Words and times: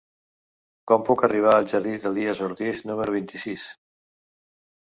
Com 0.91 1.03
puc 1.09 1.25
arribar 1.27 1.53
al 1.57 1.69
jardí 1.73 1.93
d'Elies 2.05 2.43
Ortiz 2.47 2.81
número 2.93 3.17
vint-i-sis? 3.19 3.67